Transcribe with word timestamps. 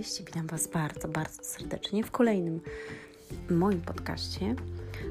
Cześć, 0.00 0.22
witam 0.24 0.46
Was 0.46 0.66
bardzo, 0.66 1.08
bardzo 1.08 1.44
serdecznie 1.44 2.04
w 2.04 2.10
kolejnym 2.10 2.60
moim 3.50 3.80
podcaście. 3.80 4.54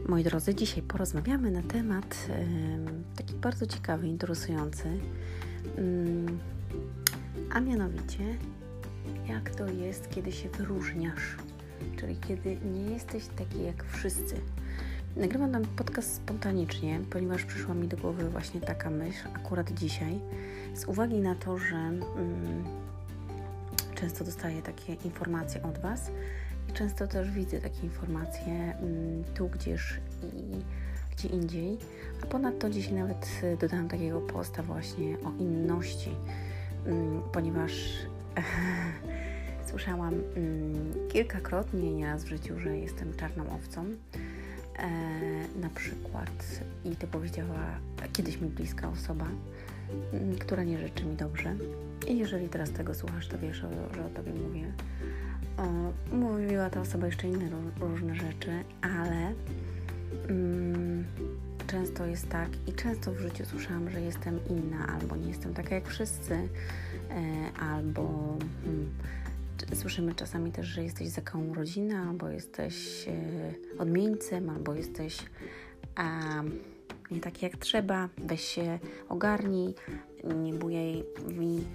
Moi 0.07 0.23
drodzy, 0.23 0.55
dzisiaj 0.55 0.83
porozmawiamy 0.83 1.51
na 1.51 1.61
temat 1.61 2.27
e, 2.29 2.45
taki 3.17 3.33
bardzo 3.33 3.67
ciekawy, 3.67 4.07
interesujący, 4.07 4.99
mm, 5.77 6.39
a 7.51 7.59
mianowicie 7.59 8.37
jak 9.27 9.49
to 9.49 9.67
jest, 9.67 10.09
kiedy 10.09 10.31
się 10.31 10.49
wyróżniasz, 10.49 11.35
czyli 11.99 12.17
kiedy 12.27 12.57
nie 12.65 12.93
jesteś 12.93 13.23
taki 13.27 13.63
jak 13.63 13.85
wszyscy. 13.85 14.35
Nagrywam 15.15 15.51
ten 15.51 15.65
podcast 15.65 16.15
spontanicznie, 16.15 16.99
ponieważ 17.09 17.45
przyszła 17.45 17.73
mi 17.73 17.87
do 17.87 17.97
głowy 17.97 18.29
właśnie 18.29 18.61
taka 18.61 18.89
myśl, 18.89 19.27
akurat 19.33 19.73
dzisiaj, 19.73 20.19
z 20.75 20.85
uwagi 20.85 21.19
na 21.19 21.35
to, 21.35 21.57
że. 21.57 21.75
Mm, 21.75 22.78
często 23.99 24.23
dostaję 24.23 24.61
takie 24.61 24.93
informacje 24.93 25.63
od 25.63 25.77
Was 25.77 26.11
i 26.69 26.73
często 26.73 27.07
też 27.07 27.31
widzę 27.31 27.61
takie 27.61 27.81
informacje 27.83 28.53
mm, 28.53 29.23
tu 29.35 29.47
gdzieś 29.47 29.99
i 30.23 30.63
gdzie 31.11 31.27
indziej. 31.27 31.77
A 32.23 32.25
ponadto 32.25 32.69
dzisiaj 32.69 32.93
nawet 32.93 33.41
dodałam 33.61 33.89
takiego 33.89 34.21
posta 34.21 34.63
właśnie 34.63 35.17
o 35.25 35.31
inności, 35.39 36.09
mm, 36.85 37.21
ponieważ 37.31 37.71
słyszałam 39.69 40.13
mm, 40.13 40.93
kilkakrotnie, 41.09 41.93
nieraz 41.93 42.23
w 42.23 42.27
życiu, 42.27 42.59
że 42.59 42.77
jestem 42.77 43.15
czarną 43.15 43.43
owcą. 43.55 43.85
E, 44.79 44.89
na 45.61 45.69
przykład, 45.69 46.61
i 46.85 46.95
to 46.95 47.07
powiedziała 47.07 47.79
kiedyś 48.13 48.41
mi 48.41 48.49
bliska 48.49 48.89
osoba, 48.89 49.25
która 50.39 50.63
nie 50.63 50.77
życzy 50.77 51.05
mi 51.05 51.15
dobrze. 51.15 51.55
I 52.07 52.17
jeżeli 52.17 52.49
teraz 52.49 52.71
tego 52.71 52.95
słuchasz, 52.95 53.27
to 53.27 53.37
wiesz, 53.37 53.57
że 53.95 54.05
o 54.05 54.09
tobie 54.09 54.33
mówię. 54.33 54.73
O, 55.57 55.93
mówiła 56.15 56.69
ta 56.69 56.81
osoba 56.81 57.05
jeszcze 57.05 57.27
inne 57.27 57.49
różne 57.79 58.15
rzeczy, 58.15 58.51
ale 58.81 59.33
mm, 60.29 61.05
często 61.67 62.05
jest 62.05 62.29
tak 62.29 62.49
i 62.67 62.73
często 62.73 63.11
w 63.11 63.19
życiu 63.19 63.45
słyszałam, 63.45 63.89
że 63.89 64.01
jestem 64.01 64.39
inna, 64.49 64.87
albo 64.87 65.15
nie 65.15 65.27
jestem 65.27 65.53
taka 65.53 65.75
jak 65.75 65.87
wszyscy, 65.87 66.33
e, 66.33 66.47
albo 67.59 68.37
hmm, 68.63 68.89
słyszymy 69.73 70.15
czasami 70.15 70.51
też, 70.51 70.67
że 70.67 70.83
jesteś 70.83 71.07
za 71.07 71.21
koło 71.21 71.53
rodziny, 71.53 71.97
albo 71.97 72.29
jesteś 72.29 73.07
e, 73.07 73.81
odmieńcem, 73.81 74.49
albo 74.49 74.73
jesteś 74.73 75.17
nie 77.11 77.19
tak 77.19 77.41
jak 77.41 77.57
trzeba, 77.57 78.09
weź 78.17 78.41
się 78.41 78.79
ogarnij, 79.09 79.75
nie 80.35 80.53
bujaj 80.53 81.03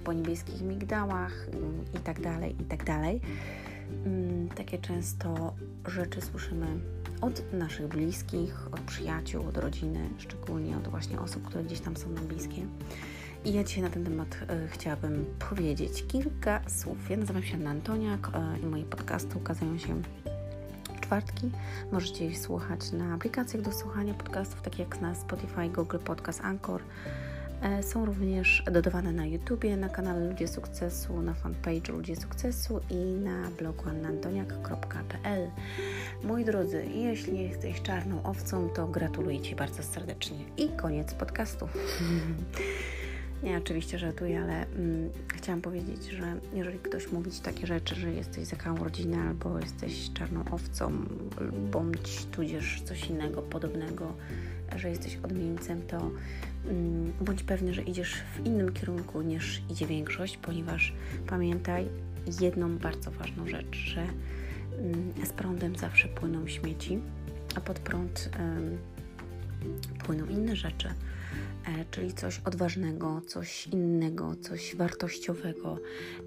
po 0.05 0.13
niebieskich 0.13 0.63
migdałach 0.63 1.47
i 1.95 1.99
tak 1.99 2.21
dalej, 2.21 2.57
i 2.61 2.65
tak 2.65 2.85
dalej. 2.85 3.21
Mm, 4.07 4.49
takie 4.49 4.79
często 4.79 5.55
rzeczy 5.87 6.21
słyszymy 6.21 6.67
od 7.21 7.53
naszych 7.53 7.89
bliskich, 7.89 8.67
od 8.73 8.81
przyjaciół, 8.81 9.49
od 9.49 9.57
rodziny, 9.57 10.11
szczególnie 10.19 10.77
od 10.77 10.89
właśnie 10.89 11.21
osób, 11.21 11.43
które 11.43 11.65
gdzieś 11.65 11.81
tam 11.81 11.97
są 11.97 12.11
nam 12.11 12.27
bliskie. 12.27 12.67
I 13.45 13.53
ja 13.53 13.65
dzisiaj 13.65 13.83
na 13.83 13.91
ten 13.91 14.05
temat 14.05 14.39
e, 14.49 14.69
chciałabym 14.69 15.25
powiedzieć 15.51 16.05
kilka 16.09 16.61
słów. 16.69 17.11
Ja 17.11 17.17
nazywam 17.17 17.43
się 17.43 17.69
Antoniak 17.69 18.31
e, 18.35 18.59
i 18.63 18.67
moje 18.67 18.85
podcasty 18.85 19.39
ukazują 19.39 19.79
się 19.79 20.03
czwartki. 21.05 21.51
Możecie 21.93 22.27
ich 22.27 22.39
słuchać 22.39 22.93
na 22.93 23.15
aplikacjach 23.15 23.63
do 23.63 23.73
słuchania 23.73 24.15
podcastów, 24.15 24.63
takie 24.63 24.83
jak 24.83 25.01
na 25.01 25.15
Spotify, 25.15 25.69
Google 25.69 25.99
Podcast, 25.99 26.41
Anchor. 26.41 26.83
E, 27.63 27.83
są 27.83 28.05
również 28.05 28.63
dodawane 28.73 29.13
na 29.13 29.27
YouTubie, 29.27 29.77
na 29.77 29.89
kanale 29.89 30.29
Ludzie 30.29 30.49
Sukcesu, 30.49 31.23
na 31.23 31.35
fanpage 31.35 31.93
Ludzie 31.93 32.17
Sukcesu 32.17 32.81
i 32.91 32.95
na 33.25 33.51
blogu 33.59 33.89
annantoniak.pl. 33.89 35.51
Moi 36.25 36.45
drodzy, 36.45 36.85
jeśli 36.95 37.43
jesteś 37.43 37.83
czarną 37.83 38.23
owcą, 38.23 38.69
to 38.69 38.87
gratuluję 38.87 39.41
Ci 39.41 39.57
bardzo 39.57 39.83
serdecznie. 39.83 40.39
I 40.57 40.69
koniec 40.69 41.15
podcastu. 41.15 41.69
Nie, 43.45 43.59
oczywiście 43.59 43.99
żartuję, 43.99 44.43
ale 44.43 44.67
mm, 44.67 45.11
chciałam 45.35 45.61
powiedzieć, 45.61 46.05
że 46.05 46.37
jeżeli 46.55 46.79
ktoś 46.79 47.13
mówi 47.13 47.31
ci 47.31 47.41
takie 47.41 47.67
rzeczy, 47.67 47.95
że 47.95 48.13
jesteś 48.13 48.47
zakałą 48.47 48.77
rodziny 48.85 49.17
albo 49.21 49.59
jesteś 49.59 50.13
czarną 50.15 50.45
owcą, 50.51 50.93
bądź 51.73 52.25
tudzież 52.25 52.83
coś 52.83 53.07
innego 53.11 53.43
podobnego, 53.43 54.13
że 54.77 54.91
jesteś 54.91 55.17
odmieńcem, 55.23 55.83
to 55.83 56.11
mm, 56.69 57.13
bądź 57.21 57.43
pewny, 57.43 57.75
że 57.75 57.83
idziesz 57.83 58.15
w 58.37 58.47
innym 58.47 58.73
kierunku 58.73 59.23
niż 59.23 59.63
idzie 59.71 59.87
większość, 59.87 60.37
ponieważ 60.37 60.93
pamiętaj 61.27 61.89
jedną 62.41 62.79
bardzo 62.79 63.11
ważną 63.11 63.49
rzecz, 63.49 63.77
że 63.77 64.01
mm, 64.79 65.13
z 65.25 65.33
prądem 65.33 65.77
zawsze 65.77 66.09
płyną 66.09 66.47
śmieci, 66.47 66.99
a 67.55 67.61
pod 67.61 67.79
prąd 67.79 68.31
płyną 70.05 70.27
inne 70.27 70.57
rzeczy 70.57 70.89
E, 71.67 71.85
czyli 71.91 72.13
coś 72.13 72.41
odważnego, 72.45 73.21
coś 73.27 73.67
innego, 73.67 74.37
coś 74.37 74.77
wartościowego. 74.77 75.79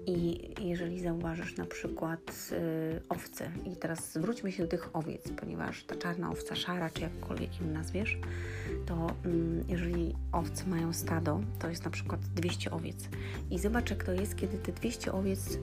I 0.06 0.48
jeżeli 0.60 1.00
zauważysz 1.00 1.56
na 1.56 1.66
przykład 1.66 2.50
y, 2.52 3.00
owce, 3.08 3.50
i 3.72 3.76
teraz 3.76 4.12
zwróćmy 4.12 4.52
się 4.52 4.62
do 4.62 4.68
tych 4.68 4.96
owiec, 4.96 5.22
ponieważ 5.40 5.84
ta 5.84 5.96
czarna 5.96 6.30
owca, 6.30 6.56
szara, 6.56 6.90
czy 6.90 7.00
jakkolwiek 7.00 7.60
ją 7.60 7.66
nazwiesz, 7.66 8.18
to 8.86 9.06
y, 9.26 9.64
jeżeli 9.68 10.14
owce 10.32 10.66
mają 10.66 10.92
stado, 10.92 11.40
to 11.58 11.68
jest 11.68 11.84
na 11.84 11.90
przykład 11.90 12.20
200 12.20 12.70
owiec. 12.70 13.08
I 13.50 13.58
zobacz, 13.58 13.90
jak 13.90 14.04
to 14.04 14.12
jest, 14.12 14.36
kiedy 14.36 14.58
te 14.58 14.72
200 14.72 15.12
owiec. 15.12 15.58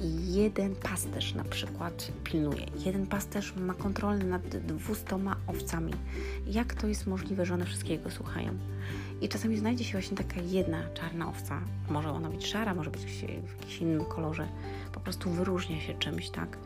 Y, 0.00 0.06
jeden 0.30 0.74
pasterz 0.74 1.34
na 1.34 1.44
przykład 1.44 2.12
pilnuje, 2.24 2.66
jeden 2.84 3.06
pasterz 3.06 3.56
ma 3.56 3.74
kontrolę 3.74 4.18
nad 4.18 4.42
200 4.42 5.18
owcami. 5.46 5.92
Jak 6.46 6.74
to 6.74 6.86
jest 6.86 7.06
możliwe, 7.06 7.46
że 7.46 7.54
one 7.54 7.64
wszystkiego 7.64 8.10
słuchają? 8.10 8.52
I 9.20 9.28
czasami 9.28 9.56
znajdzie 9.56 9.84
się 9.84 9.92
właśnie 9.92 10.16
taka 10.16 10.40
jedna 10.40 10.78
czarna 10.94 11.28
owca. 11.28 11.60
Może 11.90 12.10
ona 12.10 12.30
być 12.30 12.46
szara, 12.46 12.74
może 12.74 12.90
być 12.90 13.02
w 13.02 13.22
jakimś 13.22 13.78
innym 13.80 14.04
kolorze. 14.04 14.48
Po 14.92 15.00
prostu 15.00 15.30
wyróżnia 15.30 15.80
się 15.80 15.94
czymś, 15.94 16.30
tak? 16.30 16.58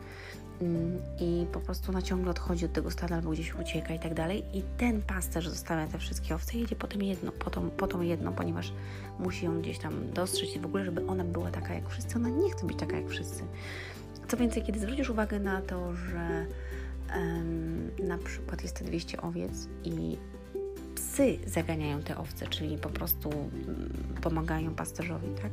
Mm, 0.61 1.01
i 1.19 1.45
po 1.51 1.59
prostu 1.59 1.91
ona 1.91 2.01
ciągle 2.01 2.31
odchodzi 2.31 2.65
od 2.65 2.73
tego 2.73 2.91
stada 2.91 3.15
albo 3.15 3.31
gdzieś 3.31 3.55
ucieka 3.55 3.93
i 3.93 3.99
tak 3.99 4.13
dalej. 4.13 4.43
I 4.53 4.63
ten 4.77 5.01
pasterz 5.01 5.47
zostawia 5.47 5.87
te 5.87 5.99
wszystkie 5.99 6.35
owce 6.35 6.57
i 6.57 6.61
jedzie 6.61 6.75
potem 6.75 7.01
jedno, 7.01 7.31
potem, 7.31 7.71
potem 7.77 8.03
jedno, 8.03 8.31
ponieważ 8.31 8.73
musi 9.19 9.45
ją 9.45 9.61
gdzieś 9.61 9.79
tam 9.79 10.11
dostrzec 10.13 10.55
i 10.55 10.59
w 10.59 10.65
ogóle, 10.65 10.85
żeby 10.85 11.07
ona 11.07 11.23
była 11.23 11.51
taka 11.51 11.73
jak 11.73 11.89
wszyscy. 11.89 12.15
Ona 12.15 12.29
nie 12.29 12.51
chce 12.51 12.67
być 12.67 12.77
taka 12.77 12.97
jak 12.97 13.09
wszyscy. 13.09 13.43
Co 14.27 14.37
więcej, 14.37 14.63
kiedy 14.63 14.79
zwrócisz 14.79 15.09
uwagę 15.09 15.39
na 15.39 15.61
to, 15.61 15.95
że 15.95 16.45
um, 17.15 17.91
na 18.07 18.17
przykład 18.17 18.63
jest 18.63 18.75
te 18.75 18.85
200 18.85 19.21
owiec 19.21 19.67
i 19.83 20.17
psy 20.95 21.37
zaganiają 21.47 22.01
te 22.01 22.17
owce, 22.17 22.47
czyli 22.47 22.77
po 22.77 22.89
prostu 22.89 23.31
mm, 23.31 23.93
pomagają 24.21 24.75
pasterzowi, 24.75 25.27
tak? 25.41 25.51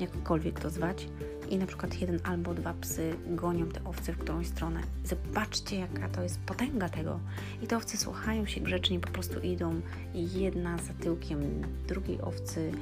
Jakkolwiek 0.00 0.60
to 0.60 0.70
zwać, 0.70 1.06
i 1.50 1.58
na 1.58 1.66
przykład 1.66 2.00
jeden 2.00 2.20
albo 2.24 2.54
dwa 2.54 2.74
psy 2.74 3.16
gonią 3.26 3.68
te 3.68 3.84
owce 3.84 4.12
w 4.12 4.18
którąś 4.18 4.46
stronę. 4.46 4.80
Zobaczcie, 5.04 5.76
jaka 5.76 6.08
to 6.08 6.22
jest 6.22 6.40
potęga 6.40 6.88
tego. 6.88 7.20
I 7.62 7.66
te 7.66 7.76
owce 7.76 7.96
słuchają 7.96 8.46
się 8.46 8.60
grzecznie, 8.60 9.00
po 9.00 9.08
prostu 9.08 9.40
idą 9.40 9.80
jedna 10.14 10.78
za 10.78 10.92
tyłkiem 10.92 11.40
drugiej 11.88 12.20
owcy 12.20 12.72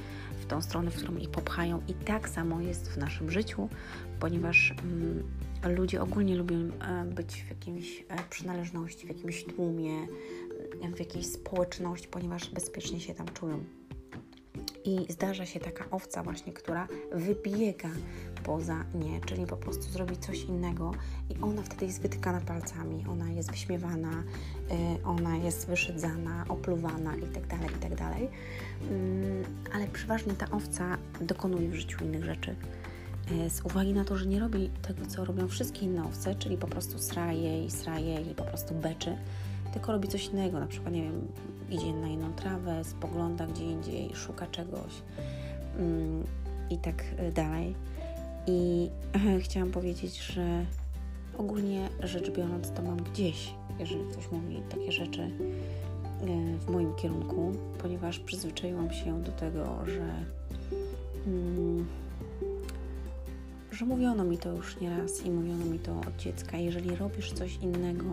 w 0.41 0.45
tą 0.45 0.61
stronę, 0.61 0.91
w 0.91 0.95
którą 0.95 1.17
ich 1.17 1.29
popchają. 1.29 1.81
I 1.87 1.93
tak 1.93 2.29
samo 2.29 2.61
jest 2.61 2.89
w 2.89 2.97
naszym 2.97 3.31
życiu, 3.31 3.69
ponieważ 4.19 4.73
mm, 4.83 5.23
ludzie 5.75 6.01
ogólnie 6.01 6.35
lubią 6.35 6.57
e, 6.57 7.05
być 7.05 7.43
w 7.43 7.49
jakiejś 7.49 8.05
e, 8.09 8.17
przynależności, 8.29 9.05
w 9.05 9.09
jakimś 9.09 9.43
tłumie, 9.43 10.07
w 10.95 10.99
jakiejś 10.99 11.25
społeczności, 11.25 12.07
ponieważ 12.07 12.49
bezpiecznie 12.49 12.99
się 12.99 13.13
tam 13.13 13.27
czują. 13.27 13.63
I 14.85 15.13
zdarza 15.13 15.45
się 15.45 15.59
taka 15.59 15.85
owca 15.91 16.23
właśnie, 16.23 16.53
która 16.53 16.87
wybiega 17.11 17.89
poza 18.43 18.85
nie, 18.95 19.21
czyli 19.21 19.45
po 19.45 19.57
prostu 19.57 19.83
zrobi 19.83 20.17
coś 20.17 20.43
innego 20.43 20.91
i 21.29 21.41
ona 21.41 21.61
wtedy 21.61 21.85
jest 21.85 22.01
wytykana 22.01 22.41
palcami, 22.41 23.05
ona 23.09 23.29
jest 23.29 23.51
wyśmiewana, 23.51 24.11
y, 24.11 25.05
ona 25.05 25.37
jest 25.37 25.67
wyszydzana, 25.67 26.45
opluwana 26.49 27.15
itd., 27.15 27.47
tak 27.47 27.61
itd. 27.61 27.95
Tak 27.95 28.17
mm, 28.81 29.43
ale 29.73 29.87
przeważnie 29.87 30.33
ta 30.33 30.51
owca 30.51 30.97
dokonuje 31.21 31.69
w 31.69 31.75
życiu 31.75 32.05
innych 32.05 32.25
rzeczy 32.25 32.55
y, 33.31 33.49
z 33.49 33.61
uwagi 33.61 33.93
na 33.93 34.05
to, 34.05 34.17
że 34.17 34.25
nie 34.25 34.39
robi 34.39 34.69
tego, 34.81 35.05
co 35.05 35.25
robią 35.25 35.47
wszystkie 35.47 35.85
inne 35.85 36.03
owce, 36.03 36.35
czyli 36.35 36.57
po 36.57 36.67
prostu 36.67 36.99
sraje 36.99 37.65
i 37.65 37.71
sraje 37.71 38.21
i 38.21 38.35
po 38.35 38.43
prostu 38.43 38.75
beczy, 38.75 39.17
tylko 39.73 39.91
robi 39.91 40.07
coś 40.07 40.25
innego, 40.25 40.59
na 40.59 40.67
przykład, 40.67 40.93
nie 40.93 41.03
wiem, 41.03 41.27
idzie 41.69 41.93
na 41.93 42.07
inną 42.07 42.33
trawę, 42.33 42.83
spogląda 42.83 43.47
gdzie 43.47 43.63
indziej, 43.63 44.15
szuka 44.15 44.47
czegoś 44.47 44.91
mm, 45.77 46.23
i 46.69 46.77
tak 46.77 47.03
dalej. 47.33 47.75
I 48.47 48.89
chciałam 49.45 49.71
powiedzieć, 49.71 50.17
że 50.17 50.65
ogólnie 51.37 51.89
rzecz 52.03 52.31
biorąc, 52.31 52.71
to 52.71 52.81
mam 52.81 52.97
gdzieś, 53.03 53.53
jeżeli 53.79 54.03
ktoś 54.11 54.31
mówi 54.31 54.61
takie 54.69 54.91
rzeczy 54.91 55.21
e, 55.21 55.29
w 56.59 56.69
moim 56.69 56.95
kierunku, 56.95 57.51
ponieważ 57.81 58.19
przyzwyczaiłam 58.19 58.91
się 58.91 59.21
do 59.23 59.31
tego, 59.31 59.79
że, 59.85 60.13
mm, 61.27 61.87
że 63.71 63.85
mówiono 63.85 64.23
mi 64.23 64.37
to 64.37 64.53
już 64.53 64.79
nieraz 64.79 65.25
i 65.25 65.31
mówiono 65.31 65.65
mi 65.65 65.79
to 65.79 65.99
od 65.99 66.15
dziecka. 66.17 66.57
Jeżeli 66.57 66.95
robisz 66.95 67.31
coś 67.31 67.57
innego, 67.61 68.05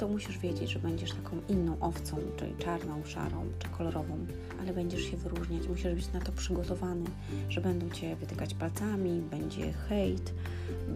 to 0.00 0.08
musisz 0.08 0.38
wiedzieć, 0.38 0.70
że 0.70 0.78
będziesz 0.78 1.12
taką 1.12 1.36
inną 1.48 1.76
owcą, 1.80 2.16
czyli 2.36 2.54
czarną, 2.58 3.04
szarą 3.04 3.44
czy 3.58 3.68
kolorową, 3.68 4.26
ale 4.60 4.72
będziesz 4.72 5.02
się 5.02 5.16
wyróżniać. 5.16 5.68
Musisz 5.68 5.94
być 5.94 6.12
na 6.12 6.20
to 6.20 6.32
przygotowany, 6.32 7.04
że 7.48 7.60
będą 7.60 7.90
cię 7.90 8.16
wytykać 8.16 8.54
palcami, 8.54 9.20
będzie 9.30 9.72
hejt, 9.72 10.32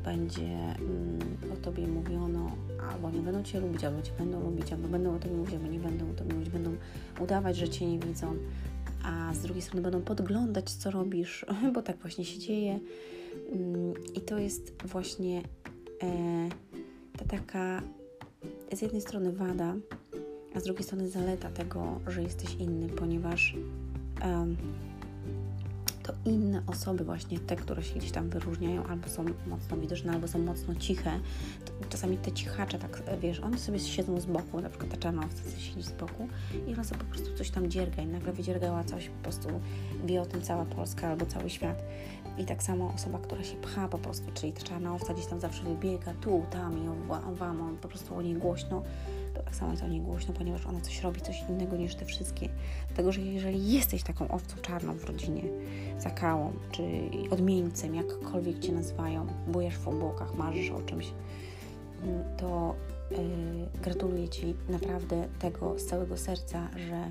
będzie 0.05 0.43
mm, 0.43 1.19
o 1.53 1.57
tobie 1.57 1.87
mówiono, 1.87 2.57
albo 2.93 3.11
nie 3.11 3.21
będą 3.21 3.43
cię 3.43 3.61
lubić, 3.61 3.85
albo 3.85 4.03
cię 4.03 4.13
będą 4.19 4.41
lubić, 4.41 4.73
albo 4.73 4.89
będą 4.89 5.17
o 5.17 5.19
tobie 5.19 5.35
mówić, 5.35 5.55
albo 5.55 5.67
nie 5.67 5.79
będą 5.79 6.11
o 6.11 6.15
tobie 6.15 6.35
mówić, 6.35 6.51
będą 6.51 6.77
udawać, 7.21 7.57
że 7.57 7.69
cię 7.69 7.87
nie 7.87 7.99
widzą, 7.99 8.37
a 9.03 9.35
z 9.35 9.39
drugiej 9.39 9.63
strony 9.63 9.83
będą 9.83 10.03
podglądać, 10.03 10.71
co 10.71 10.91
robisz, 10.91 11.47
bo 11.75 11.83
tak 11.83 11.97
właśnie 11.97 12.25
się 12.25 12.39
dzieje. 12.39 12.81
Mm, 13.53 13.95
I 14.15 14.21
to 14.21 14.39
jest 14.39 14.83
właśnie 14.83 15.43
e, 16.03 16.49
ta 17.19 17.25
taka 17.25 17.83
z 18.73 18.83
jednej 18.83 19.01
strony 19.01 19.33
wada, 19.33 19.75
a 20.55 20.61
z 20.61 20.65
drugiej 20.65 20.85
strony 20.85 21.09
zaleta 21.09 21.51
tego, 21.51 22.01
że 22.07 22.23
jesteś 22.23 22.55
inny, 22.55 22.89
ponieważ 22.89 23.57
um, 24.25 24.57
to 26.03 26.14
inne 26.25 26.63
osoby, 26.67 27.05
właśnie 27.05 27.39
te, 27.39 27.57
które 27.57 27.83
się 27.83 27.95
gdzieś 27.95 28.11
tam 28.11 28.31
wyróżniają, 28.31 28.85
albo 28.85 29.09
są 29.09 29.25
mocno 29.47 29.77
widoczne, 29.77 30.13
albo 30.13 30.29
są 30.29 30.39
mocno 30.39 30.75
ciche. 30.75 31.21
Czasami 31.89 32.17
te 32.17 32.33
cichacze, 32.33 32.79
tak 32.79 33.03
wiesz, 33.21 33.41
oni 33.41 33.59
sobie 33.59 33.79
siedzą 33.79 34.21
z 34.21 34.27
boku, 34.27 34.61
na 34.61 34.69
przykład 34.69 34.91
ta 34.91 34.97
czarna 34.97 35.25
owca 35.25 35.61
siedzi 35.61 35.83
z 35.83 35.93
boku 35.93 36.29
i 36.67 36.75
ona 36.75 36.85
sobie 36.85 37.01
po 37.01 37.07
prostu 37.07 37.37
coś 37.37 37.51
tam 37.51 37.71
dzierga 37.71 38.03
i 38.03 38.07
nagle 38.07 38.33
wydziergała 38.33 38.85
coś, 38.85 39.09
po 39.09 39.23
prostu 39.23 39.49
wie 40.05 40.23
o 40.23 40.27
tym 40.27 40.43
cała 40.43 40.65
Polska 40.65 41.09
albo 41.09 41.27
cały 41.27 41.51
świat. 41.51 41.83
I 42.39 42.45
tak 42.45 42.63
samo 42.63 42.93
osoba, 42.95 43.19
która 43.19 43.45
się 43.45 43.57
pcha 43.57 43.89
po 43.89 43.99
prostu, 43.99 44.33
czyli 44.35 44.53
ta 44.53 44.63
czarna 44.63 44.95
owca 44.95 45.15
gdzieś 45.15 45.27
tam 45.27 45.41
zawsze 45.41 45.65
wybiega 45.65 46.15
tu, 46.21 46.43
tam 46.51 46.85
i 46.85 46.89
owamo, 47.33 47.71
po 47.83 47.89
prostu 47.89 48.15
o 48.15 48.23
niej 48.23 48.35
głośno, 48.35 48.83
tak 49.45 49.57
samo 49.57 49.71
jest 49.71 49.83
o 49.83 49.89
niej 49.89 50.01
głośno, 50.01 50.35
ponieważ 50.35 50.67
ona 50.67 50.81
coś 50.81 51.03
robi, 51.03 51.21
coś 51.21 51.45
innego 51.49 51.77
niż 51.77 51.95
te 51.95 52.05
wszystkie. 52.05 52.49
Dlatego, 52.89 53.13
że 53.13 53.21
jeżeli 53.21 53.73
jesteś 53.73 54.03
taką 54.03 54.29
owcą 54.29 54.57
czarną 54.63 54.95
w 54.95 55.05
rodzinie, 55.05 55.43
zakałą, 56.15 56.53
czy 56.71 56.83
odmieńcem, 57.31 57.95
jakkolwiek 57.95 58.59
Cię 58.59 58.73
nazywają, 58.73 59.27
bujesz 59.49 59.79
w 59.79 59.89
obłokach, 59.89 60.35
marzysz 60.35 60.71
o 60.71 60.83
czymś, 60.83 61.13
mm, 62.03 62.37
to 62.37 62.75
yy, 63.11 63.19
gratuluję 63.83 64.29
Ci 64.29 64.55
naprawdę 64.69 65.29
tego 65.39 65.79
z 65.79 65.87
całego 65.87 66.17
serca, 66.17 66.69
że 66.89 67.11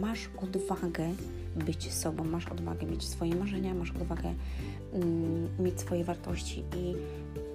masz 0.00 0.30
odwagę 0.42 1.10
być 1.56 1.92
sobą, 1.92 2.24
masz 2.24 2.46
odwagę 2.46 2.86
mieć 2.86 3.08
swoje 3.08 3.34
marzenia, 3.34 3.74
masz 3.74 3.90
odwagę 3.90 4.34
mm, 4.92 5.48
mieć 5.58 5.80
swoje 5.80 6.04
wartości 6.04 6.64
i 6.76 6.94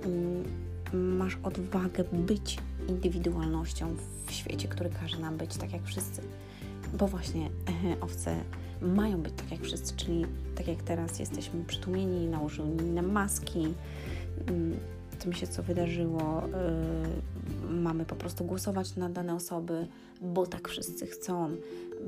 mm, 0.06 0.44
masz 1.18 1.38
odwagę 1.44 2.04
być 2.04 2.58
indywidualnością 2.88 3.96
w 4.28 4.32
świecie, 4.32 4.68
który 4.68 4.90
każe 4.90 5.20
nam 5.20 5.38
być 5.38 5.58
tak 5.58 5.74
jak 5.74 5.84
wszyscy. 5.84 6.22
Bo 6.94 7.08
właśnie 7.08 7.46
e, 7.46 8.00
owce 8.02 8.36
mają 8.84 9.22
być 9.22 9.34
tak 9.38 9.52
jak 9.52 9.62
wszyscy, 9.62 9.96
czyli 9.96 10.26
tak 10.56 10.68
jak 10.68 10.84
teraz 10.84 11.20
jesteśmy 11.20 11.64
przytłumieni, 11.66 12.28
nałożyli 12.28 12.92
nam 12.92 13.12
maski, 13.12 13.74
mm, 14.48 14.80
tym 15.20 15.34
się 15.34 15.48
co 15.48 15.64
wydarzyło, 15.64 16.44
yy, 16.48 17.53
mamy 17.94 18.06
po 18.06 18.16
prostu 18.16 18.46
głosować 18.46 18.96
na 18.96 19.10
dane 19.10 19.36
osoby, 19.36 19.88
bo 20.22 20.48
tak 20.48 20.70
wszyscy 20.70 21.08
chcą, 21.08 21.50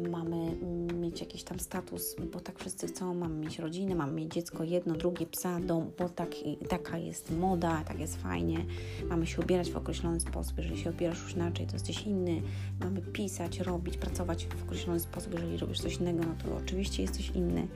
mamy 0.10 0.58
mieć 0.94 1.20
jakiś 1.20 1.44
tam 1.44 1.60
status, 1.60 2.16
bo 2.34 2.40
tak 2.40 2.60
wszyscy 2.60 2.88
chcą, 2.88 3.14
mamy 3.14 3.36
mieć 3.36 3.60
rodzinę, 3.60 3.96
mamy 3.96 4.14
mieć 4.14 4.34
dziecko, 4.34 4.64
jedno, 4.64 4.96
drugie, 4.96 5.26
psa, 5.26 5.60
dom, 5.60 5.92
bo 6.00 6.10
tak, 6.10 6.30
taka 6.70 6.98
jest 6.98 7.32
moda, 7.38 7.84
tak 7.88 8.00
jest 8.00 8.22
fajnie, 8.22 8.66
mamy 9.10 9.28
się 9.28 9.42
ubierać 9.42 9.72
w 9.72 9.78
określony 9.78 10.20
sposób, 10.20 10.58
jeżeli 10.58 10.78
się 10.78 10.90
ubierasz 10.90 11.24
już 11.24 11.36
inaczej, 11.36 11.68
to 11.68 11.74
jesteś 11.74 12.02
inny, 12.02 12.42
mamy 12.80 13.02
pisać, 13.02 13.60
robić, 13.60 13.98
pracować 13.98 14.48
w 14.48 14.64
określony 14.64 15.00
sposób, 15.00 15.34
jeżeli 15.34 15.58
robisz 15.58 15.80
coś 15.80 15.98
innego, 15.98 16.20
no 16.20 16.36
to 16.44 16.58
oczywiście 16.58 17.02
jesteś 17.02 17.30
inny. 17.30 17.68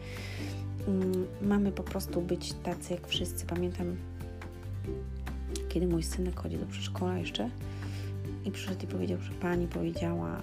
Mm, 0.88 1.28
mamy 1.42 1.72
po 1.72 1.84
prostu 1.84 2.22
być 2.22 2.54
tacy 2.54 2.94
jak 2.94 3.08
wszyscy. 3.08 3.46
Pamiętam, 3.46 3.96
kiedy 5.70 5.88
mój 5.88 6.04
synek 6.04 6.40
chodzi 6.40 6.58
do 6.58 6.66
przedszkola 6.66 7.18
jeszcze 7.18 7.50
i 8.50 8.52
przyszedł 8.52 8.84
i 8.84 8.88
powiedział, 8.88 9.20
że 9.22 9.32
pani 9.32 9.68
powiedziała, 9.68 10.42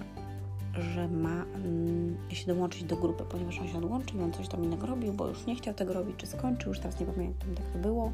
że 0.93 1.07
ma 1.07 1.43
mm, 1.43 2.17
się 2.29 2.47
dołączyć 2.47 2.83
do 2.83 2.95
grupy, 2.95 3.23
ponieważ 3.29 3.59
on 3.59 3.67
się 3.67 3.77
odłączył 3.77 4.23
on 4.23 4.33
coś 4.33 4.47
tam 4.47 4.63
innego 4.63 4.87
robił, 4.87 5.13
bo 5.13 5.27
już 5.27 5.45
nie 5.45 5.55
chciał 5.55 5.73
tego 5.73 5.93
robić, 5.93 6.15
czy 6.17 6.27
skończył, 6.27 6.69
już 6.69 6.79
teraz 6.79 6.99
nie 6.99 7.05
pamiętam, 7.05 7.49
jak 7.49 7.73
to 7.73 7.79
było. 7.79 8.11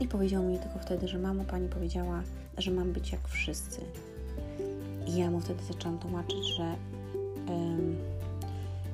I 0.00 0.08
powiedział 0.08 0.42
mi 0.42 0.58
tylko 0.58 0.78
wtedy, 0.78 1.08
że 1.08 1.18
mamo, 1.18 1.44
pani 1.44 1.68
powiedziała, 1.68 2.22
że 2.58 2.70
mam 2.70 2.92
być 2.92 3.12
jak 3.12 3.28
wszyscy. 3.28 3.80
I 5.06 5.16
ja 5.16 5.30
mu 5.30 5.40
wtedy 5.40 5.64
zaczęłam 5.64 5.98
tłumaczyć, 5.98 6.56
że, 6.56 6.76
ym, 7.48 7.96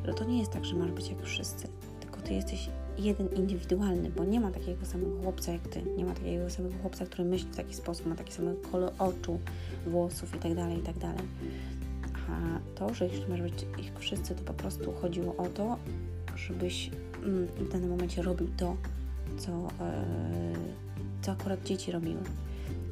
że 0.04 0.14
to 0.14 0.24
nie 0.24 0.38
jest 0.38 0.52
tak, 0.52 0.64
że 0.64 0.74
masz 0.74 0.90
być 0.90 1.08
jak 1.08 1.22
wszyscy, 1.22 1.68
tylko 2.00 2.20
ty 2.20 2.34
jesteś 2.34 2.68
jeden 2.98 3.28
indywidualny, 3.28 4.10
bo 4.10 4.24
nie 4.24 4.40
ma 4.40 4.50
takiego 4.50 4.86
samego 4.86 5.22
chłopca 5.22 5.52
jak 5.52 5.68
ty, 5.68 5.82
nie 5.96 6.04
ma 6.04 6.14
takiego 6.14 6.50
samego 6.50 6.74
chłopca, 6.82 7.06
który 7.06 7.24
myśli 7.24 7.48
w 7.52 7.56
taki 7.56 7.74
sposób, 7.74 8.06
ma 8.06 8.16
taki 8.16 8.32
sam 8.32 8.44
kolor 8.72 8.92
oczu, 8.98 9.38
włosów 9.86 10.34
itd., 10.34 10.54
tak 10.54 10.76
itd. 10.76 11.00
Tak 11.00 11.16
A 12.30 12.58
to, 12.74 12.94
że 12.94 13.04
jeśli 13.04 13.28
masz 13.28 13.42
być 13.42 13.66
ich 13.78 13.92
wszyscy, 13.98 14.34
to 14.34 14.42
po 14.42 14.54
prostu 14.54 14.92
chodziło 14.92 15.36
o 15.36 15.46
to, 15.46 15.76
żebyś 16.36 16.90
mm, 17.24 17.46
w 17.46 17.72
danym 17.72 17.90
momencie 17.90 18.22
robił 18.22 18.48
to, 18.56 18.76
co, 19.38 19.50
yy, 19.52 19.68
co 21.22 21.32
akurat 21.32 21.64
dzieci 21.64 21.92
robiły. 21.92 22.20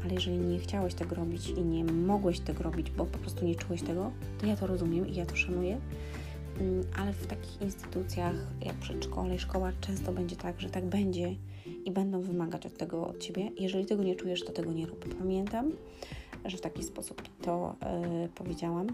Ale 0.04 0.14
jeżeli 0.14 0.38
nie 0.38 0.58
chciałeś 0.58 0.94
tego 0.94 1.14
robić 1.14 1.48
i 1.48 1.62
nie 1.62 1.84
mogłeś 1.84 2.40
tego 2.40 2.62
robić, 2.62 2.90
bo 2.90 3.06
po 3.06 3.18
prostu 3.18 3.44
nie 3.44 3.54
czułeś 3.54 3.82
tego, 3.82 4.10
to 4.40 4.46
ja 4.46 4.56
to 4.56 4.66
rozumiem 4.66 5.08
i 5.08 5.14
ja 5.14 5.26
to 5.26 5.36
szanuję 5.36 5.80
ale 6.98 7.12
w 7.12 7.26
takich 7.26 7.62
instytucjach 7.62 8.34
jak 8.60 8.74
przedszkole 8.76 9.34
i 9.34 9.38
szkoła 9.38 9.72
często 9.80 10.12
będzie 10.12 10.36
tak, 10.36 10.60
że 10.60 10.70
tak 10.70 10.84
będzie 10.84 11.34
i 11.84 11.90
będą 11.90 12.20
wymagać 12.20 12.66
od 12.66 12.78
tego 12.78 13.06
od 13.06 13.18
Ciebie. 13.18 13.50
Jeżeli 13.58 13.86
tego 13.86 14.02
nie 14.02 14.16
czujesz, 14.16 14.44
to 14.44 14.52
tego 14.52 14.72
nie 14.72 14.86
rób. 14.86 15.14
Pamiętam, 15.18 15.72
że 16.44 16.56
w 16.56 16.60
taki 16.60 16.82
sposób 16.82 17.22
to 17.42 17.76
yy, 18.22 18.28
powiedziałam. 18.28 18.86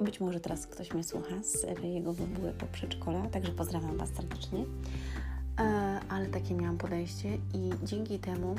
Być 0.00 0.20
może 0.20 0.40
teraz 0.40 0.66
ktoś 0.66 0.94
mnie 0.94 1.04
słucha 1.04 1.42
z 1.42 1.66
jego 1.84 2.14
po 2.58 2.66
przedszkola, 2.66 3.26
także 3.26 3.52
pozdrawiam 3.52 3.96
Was 3.96 4.10
serdecznie. 4.14 4.58
Yy, 4.58 4.66
ale 6.08 6.26
takie 6.26 6.54
miałam 6.54 6.78
podejście 6.78 7.28
i 7.54 7.70
dzięki 7.82 8.18
temu 8.18 8.54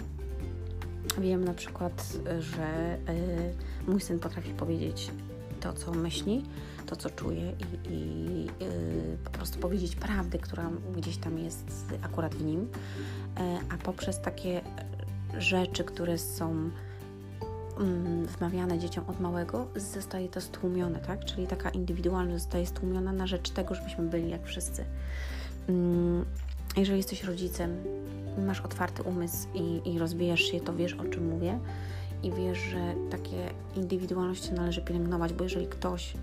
wiem 1.22 1.44
na 1.44 1.54
przykład, 1.54 2.18
że 2.40 2.98
yy, 3.08 3.92
mój 3.92 4.02
syn 4.02 4.20
potrafi 4.20 4.54
powiedzieć 4.54 5.12
to, 5.58 5.74
co 5.74 5.92
myśli, 5.92 6.44
to, 6.86 6.96
co 6.96 7.10
czuje 7.10 7.52
i, 7.52 7.94
i 7.94 8.46
yy, 8.46 9.18
po 9.24 9.30
prostu 9.30 9.60
powiedzieć 9.60 9.96
prawdę, 9.96 10.38
która 10.38 10.70
gdzieś 10.96 11.18
tam 11.18 11.40
jest 11.40 11.86
akurat 12.02 12.36
w 12.36 12.44
nim, 12.44 12.60
yy, 12.60 13.44
a 13.70 13.78
poprzez 13.78 14.22
takie 14.22 14.62
rzeczy, 15.38 15.84
które 15.84 16.18
są 16.18 16.70
yy, 17.80 18.28
wmawiane 18.28 18.80
dzieciom 18.80 19.04
od 19.08 19.20
małego, 19.20 19.68
zostaje 19.76 20.30
to 20.30 20.42
stłumione, 20.42 21.00
tak? 21.00 21.26
Czyli 21.26 21.48
taka 21.48 21.70
indywidualność 21.70 22.44
zostaje 22.44 22.66
stłumiona 22.66 23.12
na 23.12 23.28
rzecz 23.28 23.50
tego, 23.50 23.76
żebyśmy 23.76 24.04
byli 24.04 24.30
jak 24.30 24.46
wszyscy. 24.46 24.86
Mm, 25.70 26.26
jeżeli 26.78 26.98
jesteś 26.98 27.24
rodzicem, 27.24 27.84
masz 28.38 28.62
otwarty 28.62 29.04
umysł 29.04 29.48
i, 29.54 29.94
i 29.94 30.00
rozwijasz 30.00 30.42
się, 30.42 30.60
to 30.60 30.74
wiesz 30.74 30.94
o 30.94 31.04
czym 31.04 31.30
mówię 31.30 31.60
i 32.24 32.32
wiesz, 32.32 32.58
że 32.58 32.96
takie 33.10 33.50
indywidualności 33.76 34.54
należy 34.54 34.82
pielęgnować, 34.82 35.34
bo 35.34 35.44
jeżeli 35.44 35.68
ktoś 35.68 36.14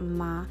ma 0.00 0.46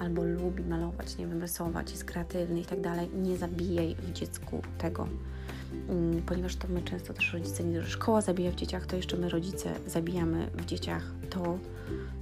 albo 0.00 0.22
lubi 0.24 0.64
malować, 0.64 1.18
nie 1.18 1.26
wiem, 1.26 1.40
rysować, 1.40 1.90
jest 1.90 2.04
kreatywny 2.04 2.60
i 2.60 2.64
tak 2.64 2.80
dalej, 2.80 3.10
nie 3.14 3.36
zabijaj 3.36 3.94
w 3.94 4.12
dziecku 4.12 4.62
tego. 4.78 5.08
Mm, 5.88 6.22
ponieważ 6.22 6.56
to 6.56 6.68
my 6.68 6.82
często 6.82 7.14
też 7.14 7.32
rodzice, 7.32 7.64
nie 7.64 7.82
że 7.82 7.88
szkoła 7.88 8.20
zabija 8.20 8.50
w 8.50 8.54
dzieciach, 8.54 8.86
to 8.86 8.96
jeszcze 8.96 9.16
my 9.16 9.28
rodzice 9.28 9.74
zabijamy 9.86 10.50
w 10.54 10.64
dzieciach 10.64 11.02
to, 11.30 11.58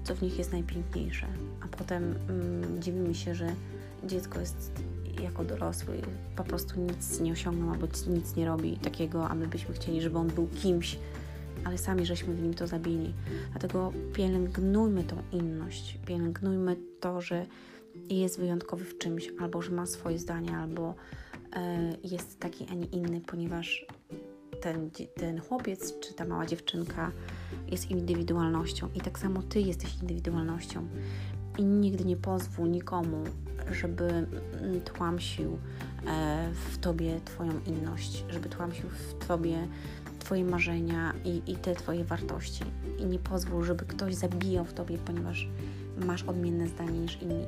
co 0.05 0.15
w 0.15 0.23
nich 0.23 0.39
jest 0.39 0.53
najpiękniejsze. 0.53 1.27
A 1.61 1.77
potem 1.77 2.15
mm, 2.29 2.83
dziwimy 2.83 3.15
się, 3.15 3.35
że 3.35 3.47
dziecko 4.05 4.41
jest 4.41 4.73
jako 5.23 5.45
dorosły 5.45 6.01
po 6.37 6.45
prostu 6.45 6.81
nic 6.81 7.21
nie 7.21 7.33
osiągnął 7.33 7.71
albo 7.71 7.87
nic 8.09 8.37
nie 8.37 8.47
robi 8.47 8.77
takiego, 8.77 9.29
a 9.29 9.35
my 9.35 9.47
byśmy 9.47 9.75
chcieli, 9.75 10.03
żeby 10.03 10.19
on 10.19 10.29
był 10.29 10.47
kimś, 10.47 10.99
ale 11.67 11.79
sami 11.79 12.07
żeśmy 12.07 12.35
w 12.35 12.43
nim 12.43 12.55
to 12.55 12.67
zabili. 12.67 13.15
Dlatego 13.51 13.93
pielęgnujmy 14.13 15.05
tą 15.05 15.17
inność, 15.33 15.99
pielęgnujmy 16.07 16.77
to, 17.01 17.21
że 17.21 17.47
jest 18.11 18.41
wyjątkowy 18.41 18.85
w 18.85 18.99
czymś, 18.99 19.31
albo 19.41 19.63
że 19.63 19.71
ma 19.71 19.87
swoje 19.87 20.19
zdanie, 20.19 20.57
albo 20.57 20.95
e, 21.53 21.97
jest 22.05 22.41
taki, 22.41 22.67
a 22.71 22.75
nie 22.75 22.87
inny, 22.87 23.21
ponieważ 23.21 23.87
ten, 24.61 24.91
ten 25.17 25.41
chłopiec 25.41 26.01
czy 26.01 26.15
ta 26.15 26.25
mała 26.25 26.47
dziewczynka 26.47 27.13
jest 27.69 27.91
indywidualnością 27.91 28.89
i 28.95 29.01
tak 29.01 29.19
samo 29.19 29.43
ty 29.43 29.61
jesteś 29.61 29.97
indywidualnością. 30.03 30.89
I 31.59 31.65
nigdy 31.65 32.05
nie 32.05 32.17
pozwól 32.17 32.71
nikomu 32.71 33.25
żeby 33.73 34.05
mm, 34.05 34.81
tłamsił 34.81 35.59
e, 36.07 36.51
w 36.71 36.79
Tobie 36.79 37.21
Twoją 37.25 37.61
inność, 37.67 38.25
żeby 38.29 38.49
tłamsił 38.49 38.89
w 38.89 39.27
Tobie 39.27 39.69
Twoje 40.27 40.45
marzenia 40.45 41.13
i, 41.25 41.43
i 41.53 41.57
te 41.57 41.75
Twoje 41.75 42.05
wartości. 42.05 42.65
I 42.99 43.07
nie 43.07 43.19
pozwól, 43.19 43.65
żeby 43.65 43.85
ktoś 43.85 44.15
zabijał 44.15 44.65
w 44.65 44.73
Tobie, 44.73 44.99
ponieważ 44.99 45.49
masz 45.99 46.23
odmienne 46.23 46.69
zdanie 46.69 46.99
niż 46.99 47.23
inni. 47.23 47.47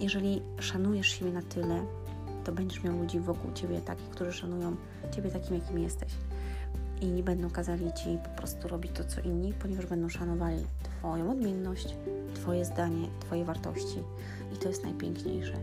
Jeżeli 0.00 0.42
szanujesz 0.60 1.08
siebie 1.08 1.32
na 1.32 1.42
tyle, 1.42 1.82
to 2.44 2.52
będziesz 2.52 2.82
miał 2.82 2.98
ludzi 2.98 3.20
wokół 3.20 3.52
Ciebie 3.52 3.80
takich, 3.80 4.10
którzy 4.10 4.32
szanują 4.32 4.76
Ciebie 5.10 5.30
takim, 5.30 5.54
jakim 5.54 5.78
jesteś. 5.78 6.12
I 7.00 7.06
nie 7.06 7.22
będą 7.22 7.50
kazali 7.50 7.92
Ci 7.92 8.18
po 8.24 8.30
prostu 8.40 8.68
robić 8.68 8.92
to, 8.92 9.04
co 9.04 9.20
inni, 9.20 9.52
ponieważ 9.52 9.86
będą 9.86 10.08
szanowali 10.08 10.64
Twoją 10.82 11.30
odmienność, 11.30 11.96
Twoje 12.34 12.64
zdanie, 12.64 13.08
Twoje 13.20 13.44
wartości. 13.44 13.98
I 14.54 14.56
to 14.56 14.68
jest 14.68 14.84
najpiękniejsze. 14.84 15.54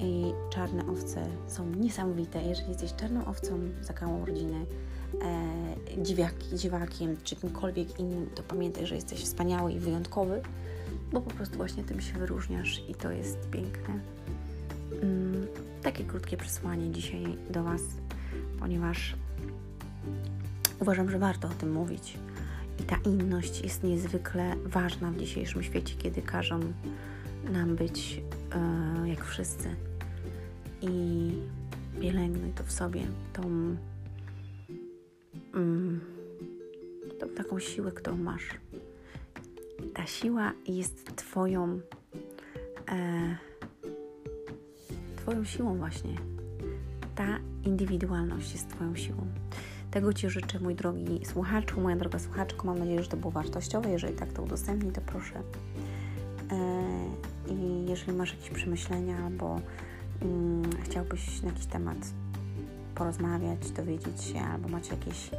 I 0.00 0.32
czarne 0.50 0.86
owce 0.86 1.26
są 1.46 1.70
niesamowite. 1.70 2.42
Jeżeli 2.42 2.68
jesteś 2.68 2.94
czarną 2.94 3.26
owcą 3.26 3.60
za 3.80 3.94
całą 3.94 4.24
rodzinę, 4.24 4.64
e, 5.22 6.54
dziwakiem 6.54 7.16
czy 7.24 7.36
kimkolwiek 7.36 8.00
innym, 8.00 8.30
to 8.34 8.42
pamiętaj, 8.42 8.86
że 8.86 8.94
jesteś 8.94 9.20
wspaniały 9.20 9.72
i 9.72 9.78
wyjątkowy, 9.78 10.42
bo 11.12 11.20
po 11.20 11.30
prostu 11.30 11.56
właśnie 11.56 11.84
tym 11.84 12.00
się 12.00 12.18
wyróżniasz 12.18 12.82
i 12.88 12.94
to 12.94 13.10
jest 13.10 13.50
piękne. 13.50 14.00
Mm, 15.02 15.46
takie 15.82 16.04
krótkie 16.04 16.36
przesłanie 16.36 16.90
dzisiaj 16.90 17.24
do 17.50 17.62
Was, 17.62 17.82
ponieważ 18.58 19.16
uważam, 20.80 21.10
że 21.10 21.18
warto 21.18 21.48
o 21.48 21.50
tym 21.50 21.72
mówić. 21.72 22.18
I 22.80 22.82
ta 22.82 22.96
inność 22.96 23.60
jest 23.60 23.82
niezwykle 23.82 24.56
ważna 24.64 25.10
w 25.10 25.16
dzisiejszym 25.16 25.62
świecie, 25.62 25.94
kiedy 25.98 26.22
każą 26.22 26.60
nam 27.52 27.76
być 27.76 28.22
e, 28.52 29.08
jak 29.08 29.24
wszyscy. 29.24 29.89
I 30.82 31.32
pielęgnuj 32.00 32.52
to 32.52 32.64
w 32.64 32.72
sobie, 32.72 33.06
tą, 33.32 33.42
mm, 35.54 36.00
tą 37.20 37.28
taką 37.28 37.58
siłę, 37.58 37.92
którą 37.92 38.16
masz. 38.16 38.48
Ta 39.94 40.06
siła 40.06 40.52
jest 40.68 41.16
Twoją. 41.16 41.80
E, 42.88 43.36
Twoją 45.16 45.44
siłą 45.44 45.76
właśnie. 45.78 46.14
Ta 47.14 47.38
indywidualność 47.64 48.52
jest 48.52 48.70
Twoją 48.70 48.96
siłą. 48.96 49.26
Tego 49.90 50.12
Ci 50.12 50.30
życzę, 50.30 50.60
mój 50.60 50.74
drogi 50.74 51.20
słuchaczu, 51.24 51.80
moja 51.80 51.96
droga 51.96 52.18
słuchaczko. 52.18 52.66
Mam 52.66 52.78
nadzieję, 52.78 53.02
że 53.02 53.08
to 53.08 53.16
było 53.16 53.30
wartościowe. 53.30 53.90
Jeżeli 53.90 54.14
tak, 54.14 54.32
to 54.32 54.42
udostępnij, 54.42 54.92
to 54.92 55.00
proszę. 55.00 55.42
E, 56.52 57.52
I 57.52 57.86
jeżeli 57.90 58.12
masz 58.12 58.30
jakieś 58.32 58.50
przemyślenia 58.50 59.16
albo 59.18 59.60
mm, 60.22 60.70
chciałbyś 60.84 61.42
na 61.42 61.48
jakiś 61.48 61.66
temat 61.66 61.98
porozmawiać, 62.94 63.70
dowiedzieć 63.70 64.24
się, 64.24 64.40
albo 64.40 64.68
macie 64.68 64.90
jakieś 64.90 65.30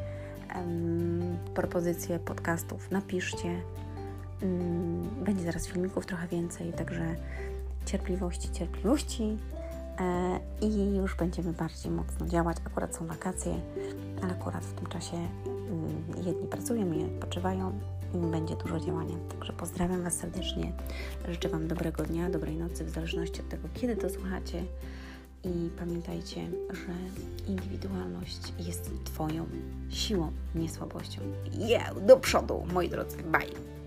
propozycje 1.55 2.19
podcastów, 2.19 2.91
napiszcie. 2.91 3.61
Um, 4.41 5.09
będzie 5.25 5.43
zaraz 5.43 5.67
filmików 5.67 6.05
trochę 6.05 6.27
więcej, 6.27 6.73
także 6.73 7.15
cierpliwości, 7.85 8.51
cierpliwości 8.51 9.37
e, 9.99 10.39
i 10.61 10.95
już 10.95 11.15
będziemy 11.15 11.53
bardziej 11.53 11.91
mocno 11.91 12.27
działać. 12.27 12.57
Akurat 12.65 12.95
są 12.95 13.07
wakacje, 13.07 13.59
ale 14.23 14.31
akurat 14.31 14.65
w 14.65 14.73
tym 14.73 14.87
czasie 14.87 15.17
um, 15.17 16.25
jedni 16.25 16.47
pracują, 16.47 16.85
inni 16.93 17.05
odpoczywają 17.05 17.79
i 18.13 18.17
będzie 18.17 18.55
dużo 18.55 18.79
działania. 18.79 19.15
Także 19.29 19.53
pozdrawiam 19.53 20.03
Was 20.03 20.17
serdecznie. 20.17 20.73
Życzę 21.29 21.49
Wam 21.49 21.67
dobrego 21.67 22.03
dnia, 22.03 22.29
dobrej 22.29 22.55
nocy, 22.55 22.85
w 22.85 22.89
zależności 22.89 23.41
od 23.41 23.49
tego, 23.49 23.67
kiedy 23.73 23.95
to 23.95 24.09
słuchacie. 24.09 24.63
I 25.43 25.69
pamiętajcie, 25.79 26.47
że 26.69 26.93
indywidualność 27.47 28.53
jest 28.59 28.91
Twoją 29.05 29.45
siłą, 29.89 30.31
nie 30.55 30.69
słabością. 30.69 31.21
Yeah, 31.59 32.05
do 32.05 32.17
przodu, 32.17 32.63
moi 32.73 32.89
drodzy. 32.89 33.17
Bye! 33.17 33.80